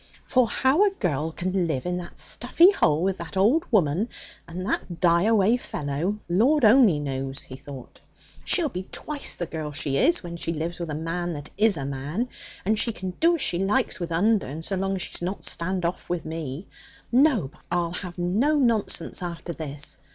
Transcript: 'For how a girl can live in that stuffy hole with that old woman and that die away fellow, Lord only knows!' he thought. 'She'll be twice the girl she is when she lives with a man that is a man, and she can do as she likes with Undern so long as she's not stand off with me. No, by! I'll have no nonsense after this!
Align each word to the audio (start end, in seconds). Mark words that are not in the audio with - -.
'For 0.23 0.47
how 0.47 0.83
a 0.83 0.89
girl 0.89 1.31
can 1.31 1.67
live 1.67 1.85
in 1.85 1.99
that 1.99 2.17
stuffy 2.17 2.71
hole 2.71 3.03
with 3.03 3.19
that 3.19 3.37
old 3.37 3.65
woman 3.71 4.09
and 4.47 4.65
that 4.65 4.99
die 4.99 5.25
away 5.25 5.57
fellow, 5.57 6.17
Lord 6.27 6.65
only 6.65 6.99
knows!' 6.99 7.43
he 7.43 7.55
thought. 7.55 7.99
'She'll 8.43 8.69
be 8.69 8.87
twice 8.91 9.35
the 9.35 9.45
girl 9.45 9.71
she 9.71 9.97
is 9.97 10.23
when 10.23 10.37
she 10.37 10.53
lives 10.53 10.79
with 10.79 10.89
a 10.89 10.95
man 10.95 11.33
that 11.33 11.51
is 11.55 11.77
a 11.77 11.85
man, 11.85 12.29
and 12.65 12.79
she 12.79 12.91
can 12.91 13.11
do 13.19 13.35
as 13.35 13.41
she 13.43 13.59
likes 13.59 13.99
with 13.99 14.09
Undern 14.11 14.63
so 14.63 14.75
long 14.75 14.95
as 14.95 15.03
she's 15.03 15.21
not 15.21 15.45
stand 15.45 15.85
off 15.85 16.09
with 16.09 16.25
me. 16.25 16.65
No, 17.11 17.49
by! 17.49 17.59
I'll 17.71 17.91
have 17.93 18.17
no 18.17 18.57
nonsense 18.57 19.21
after 19.21 19.53
this! 19.53 19.99